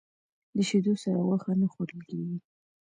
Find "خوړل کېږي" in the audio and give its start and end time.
1.73-2.37